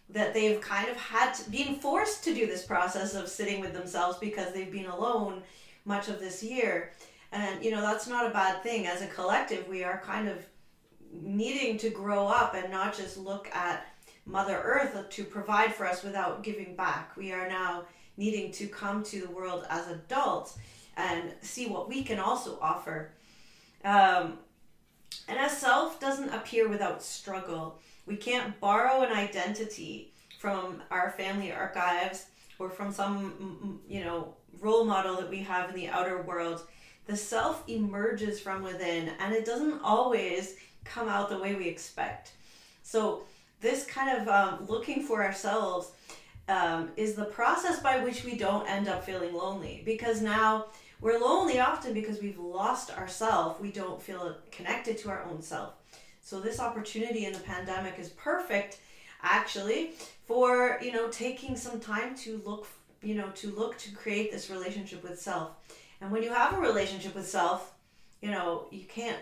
that 0.09 0.33
they've 0.33 0.59
kind 0.59 0.89
of 0.89 0.97
had 0.97 1.33
to, 1.33 1.49
been 1.51 1.75
forced 1.75 2.23
to 2.23 2.33
do 2.33 2.47
this 2.47 2.65
process 2.65 3.13
of 3.13 3.29
sitting 3.29 3.61
with 3.61 3.73
themselves 3.73 4.17
because 4.17 4.51
they've 4.51 4.71
been 4.71 4.87
alone 4.87 5.43
much 5.85 6.09
of 6.09 6.19
this 6.19 6.43
year. 6.43 6.91
And, 7.31 7.63
you 7.63 7.71
know, 7.71 7.81
that's 7.81 8.07
not 8.07 8.25
a 8.25 8.33
bad 8.33 8.61
thing. 8.61 8.87
As 8.87 9.01
a 9.01 9.07
collective, 9.07 9.67
we 9.67 9.83
are 9.83 10.01
kind 10.03 10.27
of 10.27 10.45
needing 11.11 11.77
to 11.77 11.89
grow 11.89 12.27
up 12.27 12.55
and 12.55 12.71
not 12.71 12.95
just 12.95 13.17
look 13.17 13.49
at 13.53 13.87
Mother 14.25 14.59
Earth 14.63 15.09
to 15.09 15.23
provide 15.23 15.73
for 15.73 15.85
us 15.85 16.03
without 16.03 16.43
giving 16.43 16.75
back. 16.75 17.15
We 17.15 17.31
are 17.31 17.47
now 17.47 17.85
needing 18.17 18.51
to 18.53 18.67
come 18.67 19.03
to 19.03 19.21
the 19.21 19.31
world 19.31 19.65
as 19.69 19.87
adults 19.87 20.57
and 20.97 21.33
see 21.41 21.67
what 21.67 21.89
we 21.89 22.03
can 22.03 22.19
also 22.19 22.57
offer. 22.61 23.11
Um, 23.83 24.37
and 25.27 25.39
as 25.39 25.57
self 25.57 25.99
doesn't 25.99 26.29
appear 26.29 26.67
without 26.67 27.01
struggle, 27.01 27.79
we 28.05 28.15
can't 28.15 28.59
borrow 28.59 29.01
an 29.01 29.11
identity 29.11 30.13
from 30.39 30.81
our 30.91 31.11
family 31.11 31.51
archives 31.51 32.25
or 32.59 32.69
from 32.69 32.91
some, 32.91 33.79
you 33.87 34.03
know, 34.03 34.35
role 34.59 34.85
model 34.85 35.15
that 35.15 35.29
we 35.29 35.39
have 35.39 35.69
in 35.69 35.75
the 35.75 35.87
outer 35.87 36.21
world 36.21 36.67
the 37.07 37.15
self 37.15 37.63
emerges 37.67 38.39
from 38.39 38.63
within 38.63 39.11
and 39.19 39.33
it 39.33 39.45
doesn't 39.45 39.81
always 39.83 40.55
come 40.83 41.07
out 41.07 41.29
the 41.29 41.37
way 41.37 41.55
we 41.55 41.67
expect. 41.67 42.33
So, 42.83 43.23
this 43.59 43.85
kind 43.85 44.21
of 44.21 44.27
um, 44.27 44.65
looking 44.67 45.03
for 45.03 45.23
ourselves 45.23 45.91
um, 46.49 46.89
is 46.97 47.13
the 47.13 47.25
process 47.25 47.79
by 47.79 48.03
which 48.03 48.23
we 48.23 48.35
don't 48.35 48.67
end 48.67 48.87
up 48.87 49.05
feeling 49.05 49.33
lonely 49.35 49.83
because 49.85 50.21
now 50.21 50.65
we're 50.99 51.19
lonely 51.19 51.59
often 51.59 51.93
because 51.93 52.19
we've 52.21 52.39
lost 52.39 52.91
ourself. 52.91 53.61
We 53.61 53.71
don't 53.71 54.01
feel 54.01 54.35
connected 54.51 54.97
to 54.99 55.09
our 55.09 55.23
own 55.23 55.41
self. 55.41 55.73
So, 56.21 56.39
this 56.39 56.59
opportunity 56.59 57.25
in 57.25 57.33
the 57.33 57.39
pandemic 57.39 57.99
is 57.99 58.09
perfect 58.09 58.79
actually 59.23 59.91
for 60.25 60.79
you 60.81 60.91
know 60.91 61.07
taking 61.09 61.55
some 61.55 61.79
time 61.79 62.15
to 62.15 62.41
look 62.45 62.67
you 63.01 63.15
know 63.15 63.29
to 63.35 63.51
look 63.51 63.77
to 63.77 63.91
create 63.91 64.31
this 64.31 64.49
relationship 64.49 65.03
with 65.03 65.19
self 65.19 65.51
and 66.01 66.11
when 66.11 66.23
you 66.23 66.33
have 66.33 66.53
a 66.53 66.59
relationship 66.59 67.15
with 67.15 67.27
self, 67.27 67.73
you 68.21 68.31
know, 68.31 68.65
you 68.71 68.85
can't, 68.85 69.19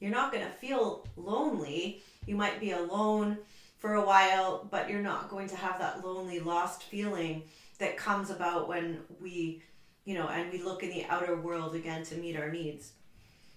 you're 0.00 0.10
not 0.10 0.32
going 0.32 0.44
to 0.44 0.50
feel 0.50 1.06
lonely. 1.16 2.02
You 2.26 2.34
might 2.34 2.58
be 2.60 2.72
alone 2.72 3.38
for 3.78 3.94
a 3.94 4.04
while, 4.04 4.66
but 4.70 4.88
you're 4.88 5.02
not 5.02 5.28
going 5.28 5.48
to 5.48 5.56
have 5.56 5.78
that 5.78 6.04
lonely, 6.04 6.40
lost 6.40 6.82
feeling 6.84 7.42
that 7.78 7.96
comes 7.96 8.30
about 8.30 8.68
when 8.68 8.98
we, 9.20 9.62
you 10.04 10.14
know, 10.14 10.28
and 10.28 10.50
we 10.50 10.62
look 10.62 10.82
in 10.82 10.90
the 10.90 11.04
outer 11.06 11.36
world 11.36 11.74
again 11.74 12.02
to 12.04 12.16
meet 12.16 12.36
our 12.36 12.50
needs. 12.50 12.92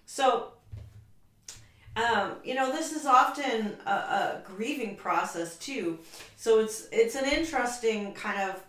So, 0.05 0.51
um, 1.95 2.33
you 2.43 2.55
know, 2.55 2.71
this 2.71 2.91
is 2.91 3.05
often 3.05 3.77
a, 3.85 3.91
a 3.91 4.41
grieving 4.43 4.95
process 4.95 5.57
too. 5.57 5.99
So 6.35 6.59
it's 6.59 6.87
it's 6.91 7.15
an 7.15 7.25
interesting 7.25 8.13
kind 8.13 8.49
of 8.49 8.61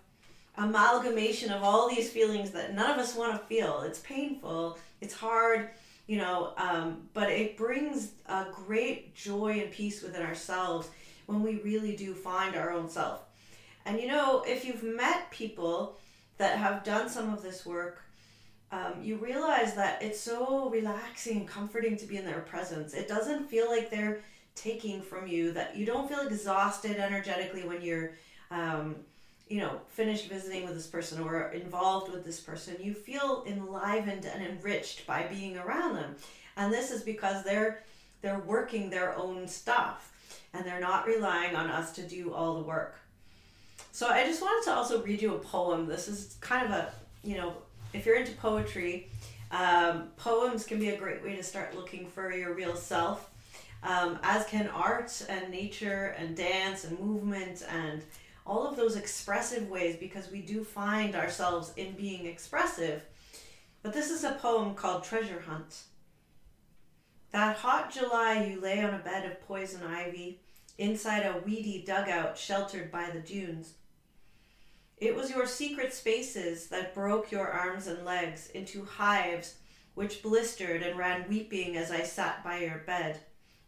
amalgamation 0.61 1.50
of 1.50 1.62
all 1.62 1.88
these 1.88 2.11
feelings 2.11 2.50
that 2.50 2.75
none 2.75 2.90
of 2.90 2.99
us 2.99 3.17
want 3.17 3.33
to 3.33 3.47
feel. 3.47 3.81
It's 3.81 4.00
painful, 4.00 4.79
it's 5.00 5.14
hard, 5.14 5.71
you 6.07 6.19
know, 6.19 6.52
um, 6.57 7.09
but 7.14 7.31
it 7.31 7.57
brings 7.57 8.12
a 8.26 8.47
great 8.52 9.14
joy 9.14 9.61
and 9.62 9.73
peace 9.73 10.02
within 10.02 10.23
ourselves 10.23 10.88
when 11.26 11.43
we 11.43 11.57
really 11.61 11.97
do 11.97 12.14
find 12.14 12.55
our 12.55 12.73
own 12.73 12.88
self. 12.88 13.23
And 13.87 13.99
you 13.99 14.07
know, 14.07 14.45
if 14.47 14.64
you've 14.64 14.83
met 14.83 15.31
people 15.31 15.99
that 16.38 16.59
have 16.59 16.85
done 16.85 17.09
some 17.09 17.33
of 17.33 17.43
this 17.43 17.64
work, 17.64 18.02
um, 18.73 18.95
you 19.02 19.17
realize 19.17 19.75
that 19.75 20.02
it's 20.02 20.21
so 20.21 20.69
relaxing 20.69 21.38
and 21.38 21.49
comforting 21.49 21.97
to 21.97 22.07
be 22.07 22.19
in 22.19 22.25
their 22.25 22.40
presence. 22.40 22.95
It 22.95 23.09
doesn't 23.09 23.49
feel 23.49 23.69
like 23.69 23.90
they're 23.90 24.21
taking 24.55 25.00
from 25.00 25.26
you, 25.26 25.52
that 25.52 25.76
you 25.76 25.87
don't 25.87 26.09
feel 26.09 26.21
exhausted 26.21 26.99
energetically 26.99 27.64
when 27.64 27.81
you're, 27.83 28.12
um, 28.50 28.97
you 29.50 29.59
know, 29.59 29.80
finished 29.88 30.28
visiting 30.28 30.64
with 30.64 30.75
this 30.75 30.87
person 30.87 31.21
or 31.21 31.49
involved 31.49 32.11
with 32.11 32.25
this 32.25 32.38
person. 32.38 32.76
You 32.80 32.95
feel 32.95 33.45
enlivened 33.47 34.25
and 34.25 34.47
enriched 34.47 35.07
by 35.09 35.25
being 35.25 35.59
around 35.59 35.97
them. 35.97 36.14
And 36.57 36.73
this 36.73 36.92
is 36.92 37.02
because 37.02 37.45
they're 37.45 37.83
they're 38.23 38.38
working 38.38 38.90
their 38.90 39.16
own 39.16 39.49
stuff 39.49 40.12
and 40.54 40.64
they're 40.64 40.80
not 40.80 41.07
relying 41.07 41.57
on 41.57 41.69
us 41.69 41.92
to 41.92 42.02
do 42.02 42.33
all 42.33 42.54
the 42.54 42.62
work. 42.62 42.97
So 43.92 44.09
I 44.09 44.25
just 44.25 44.40
wanted 44.40 44.71
to 44.71 44.76
also 44.76 45.02
read 45.02 45.21
you 45.21 45.35
a 45.35 45.38
poem. 45.38 45.87
This 45.87 46.07
is 46.07 46.37
kind 46.40 46.66
of 46.66 46.71
a, 46.71 46.92
you 47.25 47.37
know, 47.37 47.54
if 47.92 48.07
you're 48.07 48.16
into 48.16 48.33
poetry, 48.33 49.09
um, 49.50 50.09
poems 50.16 50.64
can 50.64 50.78
be 50.78 50.90
a 50.90 50.97
great 50.97 51.25
way 51.25 51.35
to 51.35 51.42
start 51.42 51.75
looking 51.75 52.07
for 52.07 52.33
your 52.33 52.54
real 52.54 52.76
self, 52.76 53.30
um, 53.83 54.19
as 54.23 54.47
can 54.47 54.69
art 54.69 55.25
and 55.28 55.50
nature 55.50 56.14
and 56.19 56.37
dance 56.37 56.85
and 56.85 57.00
movement 57.00 57.64
and 57.69 58.02
all 58.47 58.66
of 58.66 58.76
those 58.76 58.97
expressive 58.97 59.68
ways 59.68 59.97
because 59.97 60.30
we 60.30 60.42
do 60.42 60.64
find 60.64 61.14
ourselves 61.14 61.73
in 61.76 61.92
being 61.92 62.26
expressive. 62.26 63.04
But 63.82 63.92
this 63.92 64.11
is 64.11 64.25
a 64.25 64.32
poem 64.32 64.75
called 64.75 65.04
Treasure 65.04 65.40
Hunt. 65.47 65.82
That 67.32 67.56
hot 67.56 67.92
July, 67.92 68.44
you 68.44 68.61
lay 68.61 68.82
on 68.82 68.94
a 68.94 68.99
bed 68.99 69.25
of 69.25 69.40
poison 69.47 69.82
ivy 69.82 70.40
inside 70.78 71.25
a 71.25 71.42
weedy 71.44 71.85
dugout 71.87 72.37
sheltered 72.37 72.90
by 72.90 73.11
the 73.11 73.20
dunes. 73.20 73.75
It 74.97 75.14
was 75.14 75.30
your 75.30 75.47
secret 75.47 75.94
spaces 75.94 76.66
that 76.68 76.94
broke 76.94 77.30
your 77.30 77.49
arms 77.49 77.87
and 77.87 78.04
legs 78.04 78.49
into 78.49 78.85
hives 78.85 79.54
which 79.94 80.23
blistered 80.23 80.82
and 80.82 80.99
ran 80.99 81.28
weeping 81.28 81.76
as 81.76 81.90
I 81.90 82.02
sat 82.02 82.44
by 82.44 82.61
your 82.61 82.78
bed, 82.87 83.20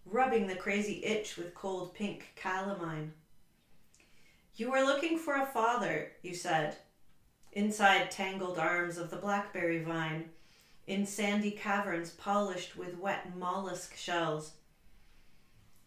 rubbing 0.04 0.46
the 0.46 0.56
crazy 0.56 1.04
itch 1.04 1.36
with 1.36 1.54
cold 1.54 1.94
pink 1.94 2.32
calamine. 2.36 3.12
You 4.54 4.70
were 4.70 4.82
looking 4.82 5.16
for 5.16 5.34
a 5.34 5.46
father, 5.46 6.12
you 6.20 6.34
said, 6.34 6.76
inside 7.52 8.10
tangled 8.10 8.58
arms 8.58 8.98
of 8.98 9.08
the 9.08 9.16
blackberry 9.16 9.82
vine, 9.82 10.26
in 10.86 11.06
sandy 11.06 11.52
caverns 11.52 12.10
polished 12.10 12.76
with 12.76 12.98
wet 12.98 13.34
mollusk 13.34 13.96
shells. 13.96 14.52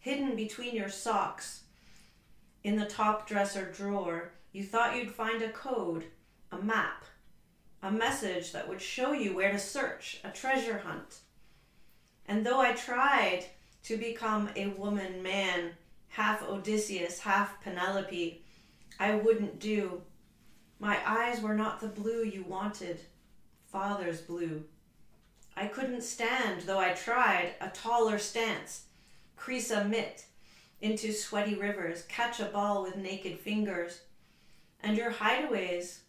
Hidden 0.00 0.34
between 0.34 0.74
your 0.74 0.88
socks, 0.88 1.62
in 2.64 2.74
the 2.74 2.86
top 2.86 3.28
dresser 3.28 3.70
drawer, 3.70 4.32
you 4.50 4.64
thought 4.64 4.96
you'd 4.96 5.12
find 5.12 5.42
a 5.42 5.50
code, 5.50 6.06
a 6.50 6.58
map, 6.58 7.04
a 7.84 7.92
message 7.92 8.50
that 8.50 8.68
would 8.68 8.82
show 8.82 9.12
you 9.12 9.32
where 9.32 9.52
to 9.52 9.58
search, 9.60 10.20
a 10.24 10.30
treasure 10.30 10.78
hunt. 10.78 11.20
And 12.26 12.44
though 12.44 12.60
I 12.60 12.72
tried 12.72 13.44
to 13.84 13.96
become 13.96 14.48
a 14.56 14.68
woman 14.70 15.22
man, 15.22 15.70
half 16.08 16.42
Odysseus, 16.42 17.20
half 17.20 17.62
Penelope, 17.62 18.42
I 18.98 19.14
wouldn't 19.14 19.58
do. 19.58 20.02
My 20.78 20.98
eyes 21.06 21.40
were 21.40 21.54
not 21.54 21.80
the 21.80 21.88
blue 21.88 22.24
you 22.24 22.42
wanted, 22.44 23.00
father's 23.66 24.20
blue. 24.20 24.64
I 25.56 25.66
couldn't 25.66 26.02
stand, 26.02 26.62
though 26.62 26.78
I 26.78 26.92
tried, 26.92 27.54
a 27.60 27.68
taller 27.68 28.18
stance, 28.18 28.84
crease 29.36 29.70
a 29.70 29.84
mitt 29.84 30.26
into 30.80 31.12
sweaty 31.12 31.54
rivers, 31.54 32.02
catch 32.08 32.40
a 32.40 32.46
ball 32.46 32.82
with 32.82 32.96
naked 32.96 33.38
fingers, 33.38 34.00
and 34.82 34.96
your 34.96 35.10
hideaways, 35.10 36.00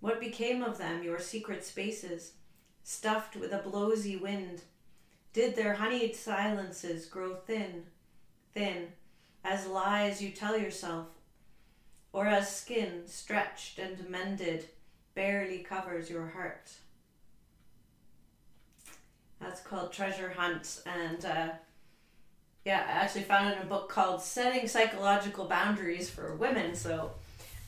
what 0.00 0.20
became 0.20 0.62
of 0.62 0.76
them, 0.76 1.02
your 1.02 1.18
secret 1.18 1.64
spaces, 1.64 2.32
stuffed 2.84 3.36
with 3.36 3.52
a 3.52 3.58
blowsy 3.58 4.20
wind? 4.20 4.62
Did 5.32 5.56
their 5.56 5.74
honeyed 5.74 6.14
silences 6.14 7.06
grow 7.06 7.36
thin, 7.36 7.84
thin, 8.52 8.88
as 9.42 9.66
lies 9.66 10.22
you 10.22 10.30
tell 10.30 10.58
yourself, 10.58 11.06
or 12.12 12.26
as 12.26 12.54
skin 12.54 13.02
stretched 13.06 13.78
and 13.78 14.08
mended 14.08 14.66
barely 15.14 15.58
covers 15.58 16.10
your 16.10 16.28
heart? 16.28 16.70
That's 19.40 19.60
called 19.60 19.92
Treasure 19.92 20.32
Hunt, 20.36 20.82
and 20.86 21.24
uh, 21.24 21.48
yeah, 22.64 22.84
I 22.86 22.92
actually 22.92 23.22
found 23.22 23.50
it 23.50 23.56
in 23.56 23.62
a 23.62 23.66
book 23.66 23.88
called 23.88 24.22
Setting 24.22 24.68
Psychological 24.68 25.46
Boundaries 25.46 26.08
for 26.08 26.36
Women. 26.36 26.76
So 26.76 27.10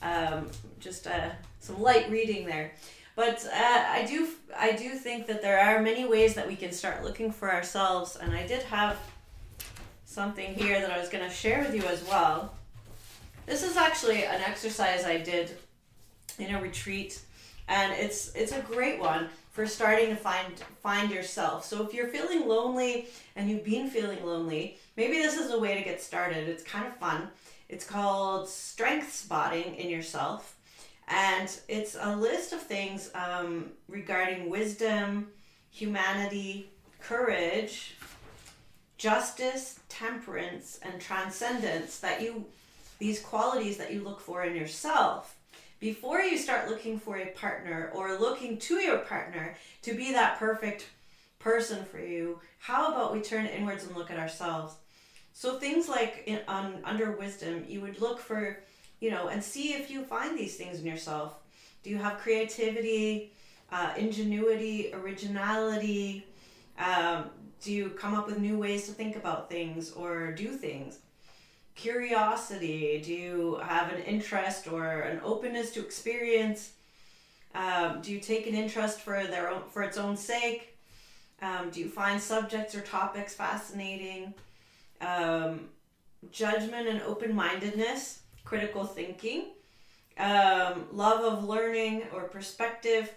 um, 0.01 0.49
just 0.79 1.07
uh, 1.07 1.31
some 1.59 1.81
light 1.81 2.09
reading 2.09 2.45
there. 2.45 2.71
But 3.15 3.45
uh, 3.45 3.83
I 3.89 4.05
do 4.07 4.27
I 4.57 4.73
do 4.73 4.89
think 4.91 5.27
that 5.27 5.41
there 5.41 5.59
are 5.59 5.81
many 5.81 6.05
ways 6.05 6.33
that 6.35 6.47
we 6.47 6.55
can 6.55 6.71
start 6.71 7.03
looking 7.03 7.31
for 7.31 7.53
ourselves, 7.53 8.15
and 8.15 8.33
I 8.33 8.45
did 8.45 8.63
have 8.63 8.97
something 10.05 10.53
here 10.53 10.79
that 10.79 10.91
I 10.91 10.99
was 10.99 11.09
going 11.09 11.23
to 11.23 11.33
share 11.33 11.59
with 11.59 11.75
you 11.75 11.83
as 11.83 12.03
well. 12.07 12.53
This 13.45 13.63
is 13.63 13.77
actually 13.77 14.23
an 14.23 14.41
exercise 14.41 15.05
I 15.05 15.17
did 15.17 15.51
in 16.39 16.55
a 16.55 16.61
retreat, 16.61 17.21
and 17.67 17.93
it's 17.93 18.33
it's 18.35 18.51
a 18.51 18.61
great 18.61 18.99
one 18.99 19.29
for 19.51 19.67
starting 19.67 20.09
to 20.09 20.15
find 20.15 20.53
find 20.81 21.11
yourself. 21.11 21.63
So 21.65 21.85
if 21.85 21.93
you're 21.93 22.07
feeling 22.07 22.47
lonely 22.47 23.07
and 23.35 23.49
you've 23.49 23.63
been 23.63 23.89
feeling 23.89 24.25
lonely, 24.25 24.77
maybe 24.97 25.17
this 25.17 25.37
is 25.37 25.51
a 25.51 25.59
way 25.59 25.75
to 25.75 25.83
get 25.83 26.01
started. 26.01 26.49
It's 26.49 26.63
kind 26.63 26.87
of 26.87 26.97
fun. 26.97 27.29
It's 27.69 27.85
called 27.85 28.49
Strength 28.49 29.13
Spotting 29.13 29.75
in 29.75 29.89
Yourself. 29.89 30.55
And 31.07 31.49
it's 31.67 31.95
a 31.99 32.15
list 32.15 32.51
of 32.51 32.61
things 32.61 33.11
um, 33.13 33.71
regarding 33.87 34.49
wisdom, 34.49 35.27
humanity, 35.69 36.71
courage, 36.99 37.95
justice, 38.97 39.79
temperance, 39.87 40.79
and 40.81 40.99
transcendence 40.99 41.99
that 41.99 42.21
you, 42.21 42.45
these 42.99 43.19
qualities 43.19 43.77
that 43.77 43.93
you 43.93 44.03
look 44.03 44.19
for 44.19 44.43
in 44.43 44.55
yourself 44.55 45.35
before 45.79 46.21
you 46.21 46.37
start 46.37 46.69
looking 46.69 46.99
for 46.99 47.17
a 47.17 47.27
partner 47.27 47.91
or 47.93 48.17
looking 48.17 48.57
to 48.57 48.75
your 48.75 48.99
partner 48.99 49.55
to 49.81 49.93
be 49.93 50.13
that 50.13 50.39
perfect 50.39 50.87
person 51.39 51.85
for 51.85 51.99
you. 51.99 52.39
How 52.59 52.91
about 52.91 53.13
we 53.13 53.21
turn 53.21 53.45
inwards 53.45 53.83
and 53.83 53.95
look 53.95 54.09
at 54.09 54.17
ourselves? 54.17 54.75
So 55.33 55.59
things 55.59 55.89
like 55.89 56.23
in, 56.25 56.39
on 56.47 56.79
under 56.85 57.11
wisdom, 57.11 57.65
you 57.67 57.81
would 57.81 57.99
look 57.99 58.19
for, 58.19 58.57
you 59.01 59.11
know, 59.11 59.27
and 59.27 59.43
see 59.43 59.73
if 59.73 59.91
you 59.91 60.03
find 60.03 60.37
these 60.37 60.55
things 60.55 60.79
in 60.79 60.85
yourself. 60.85 61.33
Do 61.83 61.89
you 61.89 61.97
have 61.97 62.17
creativity, 62.19 63.31
uh, 63.71 63.93
ingenuity, 63.97 64.91
originality? 64.93 66.25
Um, 66.79 67.25
do 67.61 67.73
you 67.73 67.89
come 67.89 68.13
up 68.13 68.27
with 68.27 68.39
new 68.39 68.57
ways 68.57 68.87
to 68.87 68.93
think 68.93 69.17
about 69.17 69.49
things 69.49 69.91
or 69.91 70.31
do 70.31 70.47
things? 70.49 70.99
Curiosity. 71.75 73.01
Do 73.03 73.13
you 73.13 73.59
have 73.63 73.91
an 73.91 74.01
interest 74.03 74.67
or 74.67 75.01
an 75.01 75.19
openness 75.23 75.71
to 75.71 75.81
experience? 75.81 76.71
Um, 77.53 78.01
do 78.01 78.11
you 78.11 78.19
take 78.19 78.47
an 78.47 78.55
interest 78.55 79.01
for 79.01 79.25
their 79.25 79.49
own 79.49 79.63
for 79.69 79.83
its 79.83 79.97
own 79.97 80.17
sake? 80.17 80.77
Um, 81.41 81.69
do 81.69 81.79
you 81.79 81.89
find 81.89 82.21
subjects 82.21 82.75
or 82.75 82.81
topics 82.81 83.33
fascinating? 83.33 84.33
um, 85.01 85.69
judgment 86.31 86.87
and 86.87 87.01
open 87.03 87.35
mindedness, 87.35 88.19
critical 88.43 88.85
thinking, 88.85 89.45
um, 90.17 90.85
love 90.91 91.21
of 91.21 91.43
learning 91.43 92.03
or 92.13 92.23
perspective. 92.23 93.13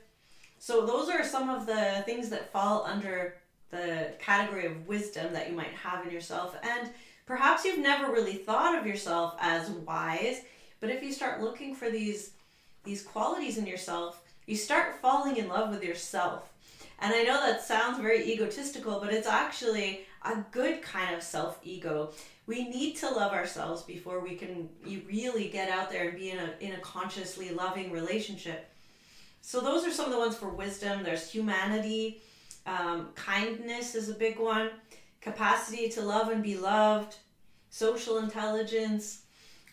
So, 0.58 0.84
those 0.84 1.08
are 1.08 1.24
some 1.24 1.48
of 1.48 1.66
the 1.66 2.02
things 2.04 2.28
that 2.30 2.52
fall 2.52 2.84
under 2.84 3.36
the 3.70 4.12
category 4.18 4.66
of 4.66 4.88
wisdom 4.88 5.32
that 5.32 5.48
you 5.48 5.56
might 5.56 5.72
have 5.74 6.04
in 6.06 6.12
yourself. 6.12 6.56
And 6.62 6.90
perhaps 7.28 7.64
you've 7.64 7.78
never 7.78 8.10
really 8.10 8.32
thought 8.32 8.76
of 8.76 8.86
yourself 8.86 9.36
as 9.38 9.68
wise, 9.68 10.40
but 10.80 10.88
if 10.88 11.02
you 11.02 11.12
start 11.12 11.42
looking 11.42 11.74
for 11.74 11.90
these 11.90 12.32
these 12.84 13.02
qualities 13.02 13.58
in 13.58 13.66
yourself, 13.66 14.22
you 14.46 14.56
start 14.56 14.98
falling 15.02 15.36
in 15.36 15.46
love 15.46 15.68
with 15.68 15.84
yourself. 15.84 16.54
And 17.00 17.12
I 17.12 17.22
know 17.22 17.38
that 17.40 17.62
sounds 17.62 17.98
very 17.98 18.24
egotistical, 18.32 18.98
but 18.98 19.12
it's 19.12 19.26
actually 19.26 20.00
a 20.24 20.36
good 20.50 20.80
kind 20.80 21.14
of 21.14 21.22
self 21.22 21.60
ego. 21.62 22.12
We 22.46 22.66
need 22.66 22.96
to 22.96 23.10
love 23.10 23.32
ourselves 23.32 23.82
before 23.82 24.20
we 24.20 24.34
can 24.34 24.70
really 25.06 25.48
get 25.48 25.68
out 25.68 25.90
there 25.90 26.08
and 26.08 26.18
be 26.18 26.30
in 26.30 26.38
a, 26.38 26.54
in 26.60 26.72
a 26.72 26.78
consciously 26.78 27.50
loving 27.50 27.92
relationship. 27.92 28.70
So, 29.42 29.60
those 29.60 29.86
are 29.86 29.92
some 29.92 30.06
of 30.06 30.12
the 30.12 30.18
ones 30.18 30.34
for 30.34 30.48
wisdom. 30.48 31.02
There's 31.02 31.30
humanity, 31.30 32.22
um, 32.64 33.10
kindness 33.14 33.94
is 33.94 34.08
a 34.08 34.14
big 34.14 34.38
one, 34.38 34.70
capacity 35.20 35.88
to 35.90 36.02
love 36.02 36.28
and 36.28 36.42
be 36.42 36.56
loved, 36.56 37.16
social 37.70 38.18
intelligence. 38.18 39.22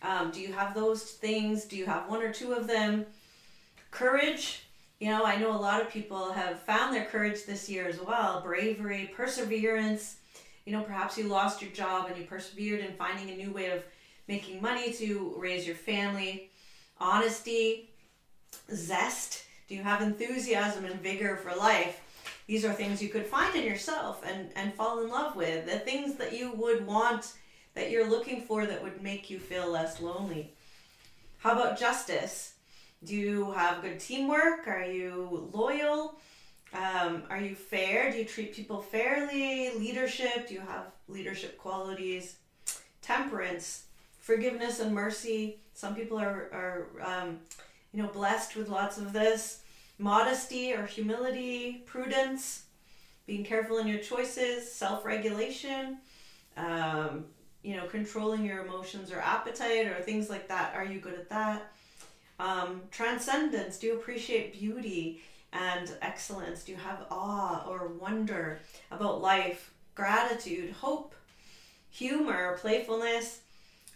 Um, 0.02 0.30
do 0.30 0.40
you 0.40 0.52
have 0.52 0.74
those 0.74 1.02
things? 1.02 1.64
Do 1.64 1.76
you 1.76 1.86
have 1.86 2.08
one 2.08 2.22
or 2.22 2.32
two 2.32 2.52
of 2.52 2.66
them? 2.66 3.06
Courage. 3.90 4.62
You 5.00 5.10
know, 5.10 5.24
I 5.24 5.36
know 5.36 5.54
a 5.54 5.56
lot 5.58 5.80
of 5.80 5.90
people 5.90 6.32
have 6.32 6.60
found 6.60 6.94
their 6.94 7.04
courage 7.04 7.44
this 7.44 7.68
year 7.68 7.86
as 7.86 8.00
well. 8.00 8.40
Bravery, 8.40 9.10
perseverance. 9.14 10.16
You 10.64 10.72
know, 10.72 10.82
perhaps 10.82 11.16
you 11.16 11.28
lost 11.28 11.62
your 11.62 11.70
job 11.70 12.06
and 12.08 12.16
you 12.16 12.24
persevered 12.24 12.80
in 12.80 12.92
finding 12.94 13.30
a 13.30 13.36
new 13.36 13.52
way 13.52 13.70
of 13.70 13.84
making 14.26 14.60
money 14.60 14.92
to 14.94 15.34
raise 15.38 15.66
your 15.66 15.76
family. 15.76 16.50
Honesty, 16.98 17.90
zest. 18.72 19.44
Do 19.68 19.74
you 19.74 19.82
have 19.82 20.00
enthusiasm 20.00 20.84
and 20.84 21.00
vigor 21.00 21.36
for 21.36 21.54
life? 21.54 22.00
These 22.46 22.64
are 22.64 22.72
things 22.72 23.02
you 23.02 23.08
could 23.08 23.26
find 23.26 23.54
in 23.56 23.64
yourself 23.64 24.22
and, 24.24 24.50
and 24.54 24.72
fall 24.74 25.02
in 25.02 25.10
love 25.10 25.34
with. 25.34 25.66
The 25.66 25.80
things 25.80 26.14
that 26.16 26.32
you 26.32 26.52
would 26.52 26.86
want, 26.86 27.32
that 27.74 27.90
you're 27.90 28.08
looking 28.08 28.42
for, 28.42 28.66
that 28.66 28.82
would 28.82 29.02
make 29.02 29.28
you 29.30 29.38
feel 29.38 29.68
less 29.70 30.00
lonely. 30.00 30.54
How 31.38 31.52
about 31.52 31.78
justice? 31.78 32.54
Do 33.04 33.16
you 33.16 33.50
have 33.52 33.82
good 33.82 33.98
teamwork? 33.98 34.68
Are 34.68 34.84
you 34.84 35.50
loyal? 35.52 36.18
Um, 36.72 37.24
are 37.30 37.40
you 37.40 37.54
fair? 37.54 38.10
Do 38.10 38.18
you 38.18 38.24
treat 38.24 38.54
people 38.54 38.80
fairly? 38.80 39.70
Leadership? 39.76 40.48
Do 40.48 40.54
you 40.54 40.60
have 40.60 40.92
leadership 41.08 41.58
qualities? 41.58 42.36
Temperance, 43.02 43.84
forgiveness 44.20 44.80
and 44.80 44.94
mercy. 44.94 45.58
Some 45.74 45.94
people 45.94 46.18
are, 46.18 46.48
are 46.52 46.86
um, 47.04 47.38
you 47.92 48.02
know, 48.02 48.08
blessed 48.08 48.56
with 48.56 48.68
lots 48.68 48.98
of 48.98 49.12
this. 49.12 49.60
Modesty 49.98 50.72
or 50.74 50.84
humility, 50.86 51.82
prudence, 51.86 52.64
being 53.26 53.44
careful 53.44 53.78
in 53.78 53.86
your 53.86 53.98
choices, 53.98 54.70
self 54.70 55.04
regulation, 55.04 55.98
um, 56.56 57.24
you 57.62 57.76
know, 57.76 57.86
controlling 57.86 58.44
your 58.44 58.64
emotions 58.64 59.10
or 59.10 59.20
appetite 59.20 59.86
or 59.86 60.00
things 60.02 60.30
like 60.30 60.48
that. 60.48 60.74
Are 60.74 60.84
you 60.84 61.00
good 61.00 61.14
at 61.14 61.28
that? 61.30 61.72
Um, 62.38 62.82
transcendence. 62.90 63.78
Do 63.78 63.88
you 63.88 63.94
appreciate 63.94 64.52
beauty 64.52 65.22
and 65.52 65.90
excellence? 66.02 66.62
Do 66.64 66.72
you 66.72 66.78
have 66.78 67.06
awe 67.10 67.64
or 67.66 67.88
wonder 67.88 68.60
about 68.90 69.22
life? 69.22 69.72
Gratitude, 69.94 70.72
hope, 70.72 71.14
humor, 71.90 72.58
playfulness, 72.60 73.40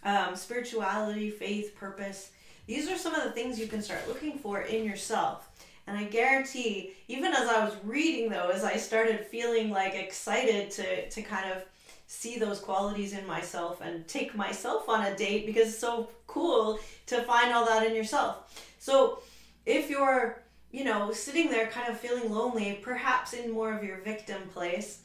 um, 0.03 0.35
spirituality, 0.35 1.29
faith, 1.29 1.75
purpose. 1.75 2.31
These 2.65 2.89
are 2.89 2.97
some 2.97 3.13
of 3.13 3.23
the 3.23 3.31
things 3.31 3.59
you 3.59 3.67
can 3.67 3.81
start 3.81 4.07
looking 4.07 4.39
for 4.39 4.61
in 4.61 4.83
yourself. 4.83 5.47
And 5.91 5.99
I 5.99 6.05
guarantee, 6.05 6.93
even 7.09 7.33
as 7.33 7.49
I 7.49 7.65
was 7.65 7.75
reading 7.83 8.29
those, 8.29 8.63
I 8.63 8.77
started 8.77 9.25
feeling 9.25 9.71
like 9.71 9.93
excited 9.93 10.71
to, 10.71 11.09
to 11.09 11.21
kind 11.21 11.51
of 11.51 11.65
see 12.07 12.39
those 12.39 12.59
qualities 12.59 13.11
in 13.11 13.27
myself 13.27 13.81
and 13.81 14.07
take 14.07 14.33
myself 14.33 14.87
on 14.87 15.05
a 15.05 15.13
date 15.17 15.45
because 15.45 15.67
it's 15.67 15.77
so 15.77 16.07
cool 16.27 16.79
to 17.07 17.21
find 17.23 17.51
all 17.51 17.65
that 17.65 17.85
in 17.85 17.93
yourself. 17.93 18.65
So 18.79 19.19
if 19.65 19.89
you're, 19.89 20.41
you 20.71 20.85
know, 20.85 21.11
sitting 21.11 21.49
there 21.49 21.67
kind 21.67 21.91
of 21.91 21.99
feeling 21.99 22.31
lonely, 22.31 22.79
perhaps 22.81 23.33
in 23.33 23.51
more 23.51 23.73
of 23.73 23.83
your 23.83 23.97
victim 23.97 24.43
place, 24.53 25.01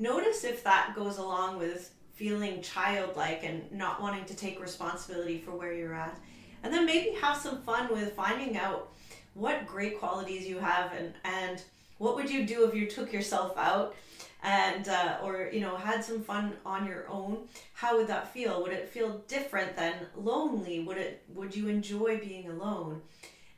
notice 0.00 0.42
if 0.42 0.64
that 0.64 0.94
goes 0.96 1.18
along 1.18 1.60
with 1.60 1.92
feeling 2.16 2.60
childlike 2.60 3.44
and 3.44 3.70
not 3.70 4.02
wanting 4.02 4.24
to 4.24 4.34
take 4.34 4.60
responsibility 4.60 5.38
for 5.38 5.52
where 5.52 5.72
you're 5.72 5.94
at. 5.94 6.18
And 6.64 6.74
then 6.74 6.86
maybe 6.86 7.14
have 7.20 7.36
some 7.36 7.62
fun 7.62 7.88
with 7.92 8.14
finding 8.14 8.56
out 8.56 8.88
what 9.34 9.66
great 9.66 9.98
qualities 9.98 10.46
you 10.46 10.58
have 10.58 10.92
and, 10.92 11.12
and 11.24 11.62
what 11.98 12.16
would 12.16 12.30
you 12.30 12.46
do 12.46 12.64
if 12.64 12.74
you 12.74 12.86
took 12.86 13.12
yourself 13.12 13.56
out 13.56 13.94
and 14.42 14.88
uh, 14.88 15.18
or 15.22 15.48
you 15.52 15.60
know 15.60 15.76
had 15.76 16.04
some 16.04 16.22
fun 16.22 16.52
on 16.64 16.86
your 16.86 17.08
own? 17.08 17.38
How 17.72 17.96
would 17.96 18.08
that 18.08 18.32
feel? 18.32 18.62
Would 18.62 18.72
it 18.72 18.88
feel 18.88 19.22
different 19.28 19.76
than 19.76 19.94
lonely? 20.16 20.80
Would 20.80 20.98
it 20.98 21.22
would 21.34 21.54
you 21.54 21.68
enjoy 21.68 22.18
being 22.18 22.48
alone? 22.48 23.00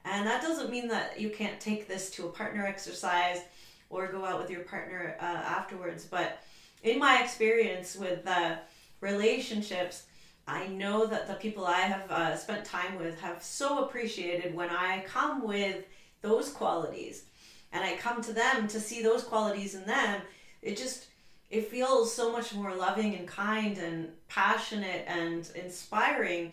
And 0.05 0.27
that 0.27 0.43
doesn't 0.43 0.71
mean 0.71 0.89
that 0.89 1.19
you 1.21 1.31
can't 1.31 1.59
take 1.61 1.89
this 1.89 2.11
to 2.11 2.27
a 2.27 2.31
partner 2.31 2.65
exercise 2.65 3.41
or 3.91 4.07
go 4.07 4.25
out 4.25 4.41
with 4.41 4.51
your 4.51 4.61
partner 4.61 5.17
uh, 5.21 5.25
afterwards 5.25 6.05
but 6.05 6.41
in 6.83 6.99
my 6.99 7.23
experience 7.23 7.97
with 7.97 8.27
uh, 8.27 8.57
relationships, 9.01 10.05
I 10.47 10.69
know 10.69 11.07
that 11.07 11.27
the 11.27 11.35
people 11.35 11.67
I 11.67 11.81
have 11.81 12.11
uh, 12.11 12.37
spent 12.37 12.65
time 12.65 12.97
with 12.99 13.21
have 13.21 13.43
so 13.43 13.85
appreciated 13.85 14.55
when 14.55 14.71
I 14.71 15.05
come 15.07 15.45
with 15.47 15.85
those 16.23 16.51
qualities 16.51 17.25
and 17.73 17.83
I 17.85 17.97
come 17.97 18.23
to 18.23 18.33
them 18.33 18.69
to 18.69 18.81
see 18.81 19.03
those 19.03 19.25
qualities 19.25 19.75
in 19.75 19.85
them. 19.85 20.23
It 20.63 20.77
just 20.77 21.07
it 21.51 21.69
feels 21.69 22.13
so 22.13 22.33
much 22.33 22.55
more 22.55 22.75
loving 22.75 23.15
and 23.15 23.27
kind 23.27 23.79
and 23.79 24.09
passionate 24.29 25.05
and 25.07 25.49
inspiring 25.55 26.53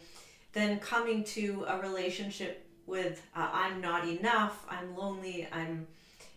than 0.54 0.80
coming 0.80 1.24
to 1.24 1.66
a 1.68 1.80
relationship 1.80 2.66
with 2.86 3.26
uh, 3.36 3.50
I'm 3.52 3.82
not 3.82 4.08
enough, 4.08 4.66
I'm 4.70 4.96
lonely, 4.96 5.48
I'm 5.52 5.88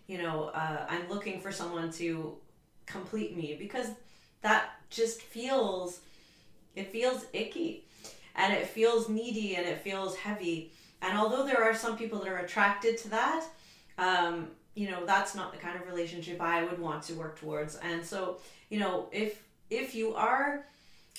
you 0.07 0.19
know, 0.19 0.51
uh, 0.55 0.87
I'm 0.89 1.09
looking 1.09 1.41
for 1.41 1.51
someone 1.51 1.91
to 1.93 2.37
complete 2.87 3.37
me 3.37 3.57
because 3.59 3.89
that 4.43 4.71
just 4.89 5.21
feels 5.21 6.01
it 6.77 6.93
feels 6.93 7.27
icky 7.33 7.85
and 8.37 8.53
it 8.53 8.67
feels 8.67 9.09
needy 9.09 9.57
and 9.57 9.67
it 9.67 9.81
feels 9.81 10.15
heavy. 10.17 10.71
And 11.03 11.19
although 11.19 11.47
there 11.47 11.63
are 11.63 11.75
some 11.75 11.97
people 11.97 12.21
that 12.21 12.29
are 12.29 12.39
attracted 12.39 12.99
to 12.99 13.09
that 13.11 13.45
um, 13.99 14.49
you 14.75 14.91
know 14.91 15.07
that's 15.07 15.35
not 15.35 15.53
the 15.53 15.59
kind 15.59 15.81
of 15.81 15.87
relationship 15.87 16.39
i 16.41 16.63
would 16.63 16.79
want 16.79 17.03
to 17.05 17.15
work 17.15 17.41
towards. 17.41 17.77
And 17.77 18.05
so 18.05 18.39
you 18.71 18.79
know 18.79 19.09
if 19.11 19.43
if 19.71 19.95
you 19.95 20.15
are 20.15 20.67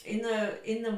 in 0.05 0.21
the 0.21 0.57
in 0.63 0.83
the 0.83 0.97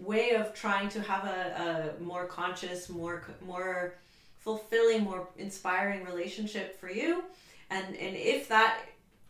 way 0.00 0.30
of 0.30 0.54
trying 0.54 0.88
to 0.90 1.00
have 1.02 1.24
a, 1.24 1.94
a 1.98 2.02
more 2.02 2.26
conscious 2.26 2.88
more 2.88 3.24
more 3.44 3.94
fulfilling 4.38 5.02
more 5.02 5.28
inspiring 5.36 6.04
relationship 6.04 6.78
for 6.78 6.88
you 6.90 7.24
and 7.70 7.86
and 7.96 8.16
if 8.16 8.48
that 8.48 8.80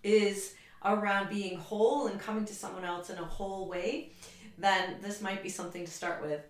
is 0.02 0.54
around 0.84 1.28
being 1.28 1.58
whole 1.58 2.06
and 2.06 2.20
coming 2.20 2.44
to 2.44 2.54
someone 2.54 2.84
else 2.84 3.10
in 3.10 3.18
a 3.18 3.24
whole 3.24 3.68
way, 3.68 4.10
then 4.58 4.96
this 5.00 5.20
might 5.20 5.42
be 5.42 5.48
something 5.48 5.84
to 5.84 5.90
start 5.90 6.22
with. 6.22 6.40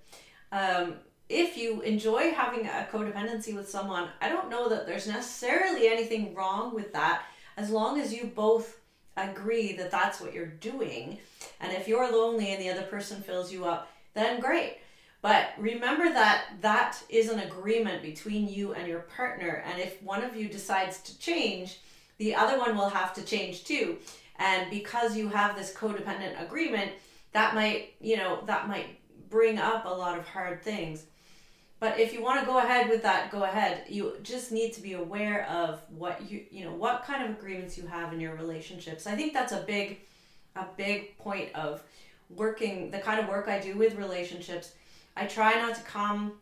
Um, 0.51 0.94
if 1.29 1.57
you 1.59 1.83
enjoy 1.83 2.33
having 2.33 2.66
a 2.66 2.88
codependency 2.90 3.55
with 3.55 3.68
someone, 3.68 4.09
I 4.21 4.29
don't 4.29 4.49
know 4.49 4.68
that 4.71 4.87
there's 4.87 5.07
necessarily 5.07 5.88
anything 5.88 6.35
wrong 6.35 6.75
with 6.75 6.92
that 6.94 7.23
as 7.57 7.71
long 7.71 8.01
as 8.01 8.14
you 8.14 8.33
both 8.35 8.81
agree 9.16 9.73
that 9.77 9.90
that's 9.90 10.21
what 10.21 10.33
you're 10.33 10.47
doing. 10.47 11.18
And 11.61 11.73
if 11.73 11.87
you're 11.87 12.11
lonely 12.11 12.53
and 12.53 12.62
the 12.62 12.71
other 12.71 12.87
person 12.87 13.21
fills 13.21 13.53
you 13.53 13.64
up, 13.64 13.90
then 14.14 14.40
great. 14.40 14.79
But 15.21 15.51
remember 15.59 16.05
that 16.05 16.44
that 16.61 17.03
is 17.09 17.29
an 17.29 17.40
agreement 17.40 18.03
between 18.03 18.49
you 18.49 18.73
and 18.75 18.87
your 18.87 19.01
partner. 19.01 19.64
And 19.66 19.81
if 19.81 20.01
one 20.03 20.23
of 20.23 20.37
you 20.37 20.49
decides 20.49 21.01
to 21.03 21.18
change, 21.18 21.81
the 22.18 22.35
other 22.35 22.59
one 22.59 22.77
will 22.77 22.88
have 22.88 23.12
to 23.14 23.23
change 23.23 23.64
too. 23.64 23.99
And 24.37 24.71
because 24.71 25.16
you 25.16 25.29
have 25.29 25.57
this 25.57 25.75
codependent 25.75 26.40
agreement, 26.40 26.92
that 27.33 27.55
might, 27.55 27.95
you 28.01 28.17
know, 28.17 28.43
that 28.47 28.69
might 28.69 28.99
bring 29.31 29.59
up 29.59 29.85
a 29.85 29.88
lot 29.88 30.19
of 30.19 30.27
hard 30.27 30.62
things. 30.62 31.05
But 31.81 32.01
if 32.01 32.12
you 32.12 32.23
want 32.23 32.41
to 32.41 32.47
go 32.47 32.59
ahead 32.59 32.88
with 32.88 33.03
that, 33.03 33.31
go 33.31 33.45
ahead. 33.45 33.85
You 33.88 34.17
just 34.23 34.51
need 34.51 34.73
to 34.73 34.81
be 34.81 34.95
aware 34.95 35.47
of 35.47 35.81
what 35.91 36.29
you, 36.29 36.45
you 36.51 36.64
know, 36.64 36.75
what 36.75 37.05
kind 37.05 37.23
of 37.23 37.31
agreements 37.38 37.79
you 37.79 37.87
have 37.87 38.12
in 38.12 38.19
your 38.19 38.35
relationships. 38.35 39.07
I 39.07 39.14
think 39.14 39.33
that's 39.33 39.53
a 39.53 39.61
big, 39.61 40.01
a 40.57 40.64
big 40.77 41.17
point 41.19 41.55
of 41.55 41.83
working, 42.31 42.91
the 42.91 42.99
kind 42.99 43.21
of 43.21 43.29
work 43.29 43.47
I 43.47 43.61
do 43.61 43.77
with 43.77 43.95
relationships. 43.95 44.73
I 45.17 45.27
try 45.27 45.55
not 45.55 45.77
to 45.77 45.83
come 45.83 46.33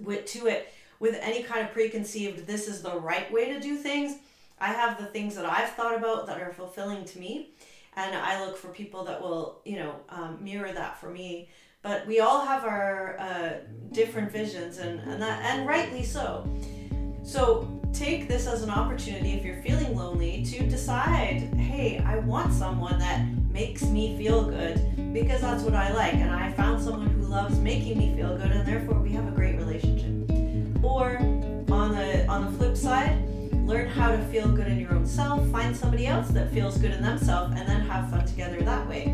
with 0.00 0.26
to 0.26 0.48
it 0.48 0.72
with 0.98 1.16
any 1.20 1.42
kind 1.42 1.64
of 1.64 1.72
preconceived 1.72 2.46
this 2.46 2.66
is 2.66 2.82
the 2.82 2.98
right 2.98 3.30
way 3.32 3.52
to 3.52 3.60
do 3.60 3.76
things 3.76 4.18
I 4.58 4.68
have 4.68 4.98
the 4.98 5.06
things 5.06 5.34
that 5.36 5.44
I've 5.44 5.70
thought 5.70 5.96
about 5.96 6.26
that 6.26 6.40
are 6.40 6.52
fulfilling 6.52 7.04
to 7.04 7.18
me, 7.18 7.50
and 7.96 8.16
I 8.16 8.44
look 8.44 8.56
for 8.56 8.68
people 8.68 9.04
that 9.04 9.20
will, 9.20 9.60
you 9.64 9.76
know, 9.76 9.94
um, 10.08 10.38
mirror 10.40 10.72
that 10.72 11.00
for 11.00 11.10
me. 11.10 11.48
But 11.82 12.06
we 12.06 12.20
all 12.20 12.44
have 12.44 12.64
our 12.64 13.18
uh, 13.18 13.50
different 13.92 14.32
visions, 14.32 14.78
and 14.78 15.00
and 15.00 15.20
that 15.20 15.44
and 15.44 15.66
rightly 15.66 16.02
so. 16.02 16.48
So 17.22 17.68
take 17.92 18.26
this 18.26 18.46
as 18.46 18.62
an 18.62 18.70
opportunity 18.70 19.32
if 19.32 19.44
you're 19.44 19.62
feeling 19.62 19.94
lonely 19.94 20.44
to 20.44 20.66
decide, 20.68 21.40
hey, 21.54 22.02
I 22.04 22.18
want 22.18 22.52
someone 22.52 22.98
that 22.98 23.26
makes 23.50 23.84
me 23.84 24.16
feel 24.18 24.44
good 24.44 25.12
because 25.12 25.40
that's 25.42 25.62
what 25.62 25.74
I 25.74 25.92
like, 25.92 26.14
and 26.14 26.30
I 26.30 26.50
found 26.52 26.82
someone 26.82 27.08
who 27.08 27.22
loves 27.22 27.58
making 27.58 27.98
me 27.98 28.14
feel 28.16 28.36
good, 28.36 28.50
and 28.50 28.66
therefore 28.66 28.98
we 28.98 29.10
have 29.10 29.28
a 29.28 29.30
great 29.30 29.56
relationship. 29.56 30.10
Or 30.82 31.18
on 31.70 31.92
the 31.92 32.26
on 32.28 32.46
the 32.46 32.58
flip 32.58 32.76
side 32.76 33.33
learn 33.64 33.88
how 33.88 34.10
to 34.12 34.18
feel 34.26 34.48
good 34.48 34.66
in 34.66 34.78
your 34.78 34.94
own 34.94 35.06
self, 35.06 35.46
find 35.48 35.74
somebody 35.76 36.06
else 36.06 36.28
that 36.28 36.52
feels 36.52 36.76
good 36.76 36.90
in 36.90 37.02
themselves, 37.02 37.54
and 37.58 37.68
then 37.68 37.80
have 37.80 38.10
fun 38.10 38.24
together 38.26 38.60
that 38.60 38.88
way. 38.88 39.06